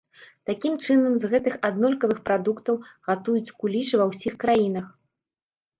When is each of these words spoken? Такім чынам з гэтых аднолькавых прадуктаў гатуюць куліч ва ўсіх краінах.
Такім 0.49 0.77
чынам 0.85 1.13
з 1.23 1.29
гэтых 1.33 1.59
аднолькавых 1.69 2.19
прадуктаў 2.31 2.75
гатуюць 3.11 3.55
куліч 3.61 3.87
ва 4.03 4.13
ўсіх 4.15 4.33
краінах. 4.47 4.85